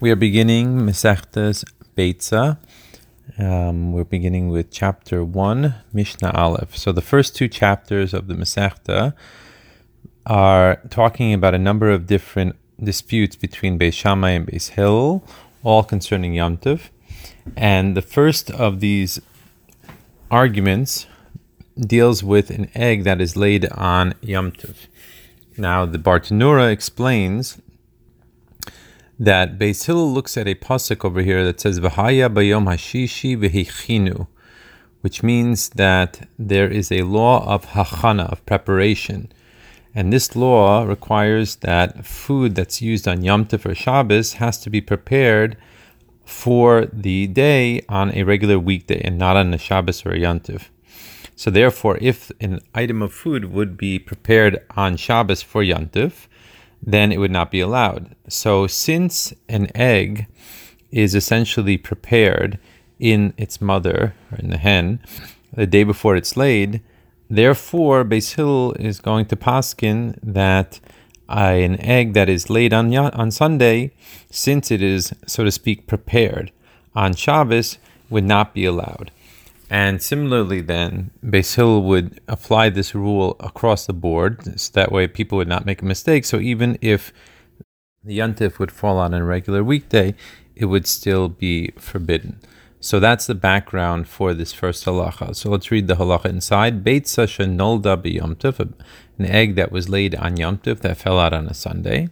[0.00, 1.62] We are beginning Masechtas
[1.94, 2.56] Beitza.
[3.38, 6.74] Um, we're beginning with chapter 1, Mishnah Aleph.
[6.74, 9.12] So the first two chapters of the Masechta
[10.24, 15.22] are talking about a number of different disputes between Beis Shammai and Beis Hillel,
[15.62, 16.88] all concerning Yom Tov.
[17.54, 19.20] And the first of these
[20.30, 21.08] arguments
[21.78, 24.76] deals with an egg that is laid on Yom Tov.
[25.58, 27.58] Now, the Bartanura explains
[29.20, 34.26] that Beis Hillel looks at a pasuk over here that says V'haya bayom hashishi v'hichinu,
[35.02, 39.30] which means that there is a law of hachana, of preparation.
[39.94, 44.70] And this law requires that food that's used on Yom Tov or Shabbos has to
[44.70, 45.58] be prepared
[46.24, 50.40] for the day on a regular weekday and not on a Shabbos or a Yom
[50.40, 50.68] Tov.
[51.36, 56.26] So therefore, if an item of food would be prepared on Shabbos for Yom Tov,
[56.82, 58.14] then it would not be allowed.
[58.28, 60.26] So, since an egg
[60.90, 62.58] is essentially prepared
[62.98, 65.00] in its mother, or in the hen,
[65.52, 66.80] the day before it's laid,
[67.28, 70.80] therefore, Beis Hillel is going to paskin that
[71.28, 73.92] uh, an egg that is laid on, on Sunday,
[74.30, 76.50] since it is, so to speak, prepared
[76.94, 79.12] on Shabbos, would not be allowed.
[79.72, 85.06] And similarly, then, Beis Hillel would apply this rule across the board, so that way
[85.06, 86.24] people would not make a mistake.
[86.24, 87.12] So even if
[88.02, 90.16] the Yontif would fall on a regular weekday,
[90.56, 92.40] it would still be forbidden.
[92.80, 95.36] So that's the background for this first halacha.
[95.36, 96.82] So let's read the halacha inside.
[96.82, 101.46] Beit Sasha Nolda Yomtiv, an egg that was laid on Yomtiv that fell out on
[101.46, 102.08] a Sunday.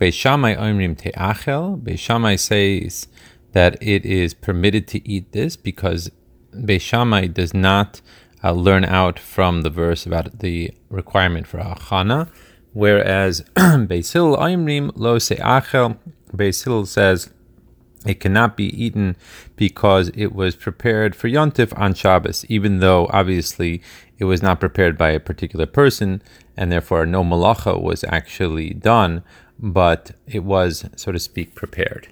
[0.00, 1.80] Beis Shammai Omrim Te'achel.
[1.80, 3.06] Beis Shammai says
[3.52, 6.10] that it is permitted to eat this because
[6.64, 8.00] Beis does not
[8.42, 12.28] uh, learn out from the verse about the requirement for achana,
[12.72, 15.98] whereas Beis Hillel lo se'achel,
[16.34, 17.30] Beis says
[18.06, 19.16] it cannot be eaten
[19.56, 23.82] because it was prepared for Yontif on Shabbos, even though obviously
[24.18, 26.22] it was not prepared by a particular person,
[26.56, 29.24] and therefore no malacha was actually done,
[29.58, 32.08] but it was, so to speak, prepared.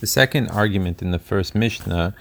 [0.00, 2.14] The second argument in the first Mishnah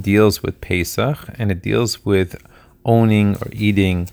[0.00, 2.36] deals with Pesach, and it deals with
[2.84, 4.08] owning or eating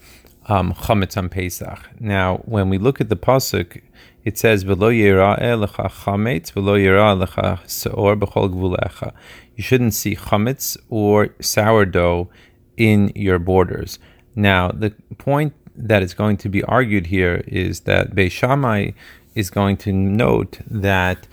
[0.48, 1.80] um, chametz on Pesach.
[2.00, 3.82] Now, when we look at the pasuk,
[4.24, 6.78] it says "V'lo lecha chametz, v'lo
[7.22, 9.14] lecha seor b'chol gvulecha."
[9.56, 12.30] You shouldn't see chametz or sourdough
[12.76, 14.00] in your borders.
[14.36, 18.92] Now, the point that is going to be argued here is that Beis Shammai
[19.36, 21.28] is going to note that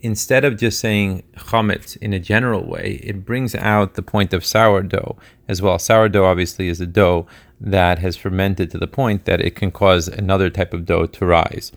[0.00, 4.44] instead of just saying chametz in a general way, it brings out the point of
[4.44, 5.16] sourdough
[5.48, 5.78] as well.
[5.78, 7.26] Sourdough obviously is a dough
[7.60, 11.26] that has fermented to the point that it can cause another type of dough to
[11.26, 11.72] rise.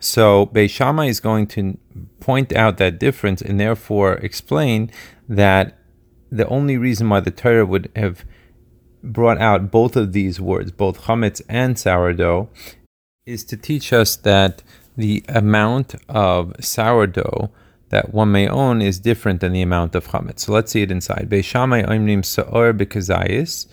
[0.00, 1.76] So Beis Shammai is going to
[2.20, 4.90] point out that difference and therefore explain
[5.28, 5.76] that
[6.30, 8.24] the only reason why the Torah would have
[9.02, 12.48] brought out both of these words, both chametz and sourdough,
[13.26, 14.62] is to teach us that
[14.98, 17.50] the amount of sourdough
[17.90, 20.40] that one may own is different than the amount of chametz.
[20.40, 21.28] So let's see it inside.
[21.30, 23.66] Beis Shammai oimrim saor bekazayis.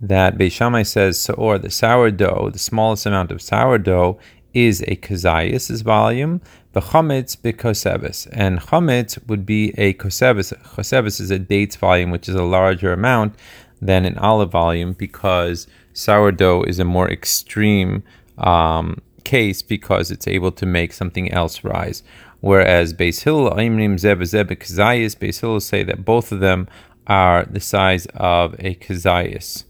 [0.00, 4.18] That Beis Shammai says saor, the sourdough, the smallest amount of sourdough
[4.52, 6.42] is a kazayis volume.
[6.72, 10.52] The chametz bekosevis, and chametz would be a kosevis.
[10.74, 13.36] Kosevis is a dates volume, which is a larger amount
[13.80, 18.02] than an olive volume because sourdough is a more extreme
[18.38, 22.02] um, case because it's able to make something else rise.
[22.40, 26.68] Whereas Beis Hillel, Aimrim Zeh v'zeh Kazayas, Beis Hillel say that both of them
[27.06, 29.64] are the size of a Kazayas.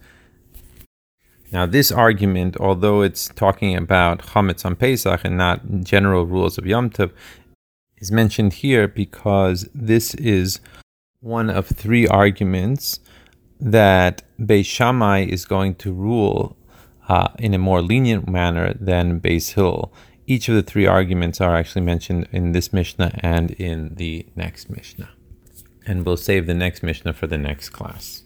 [1.52, 6.66] Now, this argument, although it's talking about Chametz on Pesach and not general rules of
[6.66, 7.12] Yom Tov,
[7.98, 10.58] is mentioned here because this is
[11.20, 12.98] one of three arguments
[13.60, 16.56] that Beis Shammai is going to rule
[17.08, 19.92] uh, in a more lenient manner than Beis Hill.
[20.26, 24.70] Each of the three arguments are actually mentioned in this Mishnah and in the next
[24.70, 25.10] Mishnah.
[25.86, 28.23] And we'll save the next Mishnah for the next class.